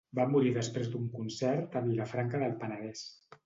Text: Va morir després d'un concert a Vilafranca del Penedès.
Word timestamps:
Va 0.19 0.23
morir 0.35 0.53
després 0.55 0.89
d'un 0.93 1.05
concert 1.19 1.79
a 1.79 1.85
Vilafranca 1.91 2.45
del 2.49 2.59
Penedès. 2.65 3.09